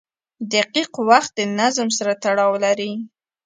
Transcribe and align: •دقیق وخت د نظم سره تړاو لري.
•دقیق 0.53 0.91
وخت 1.09 1.31
د 1.37 1.41
نظم 1.59 1.89
سره 1.97 2.13
تړاو 2.23 2.53
لري. 2.65 2.91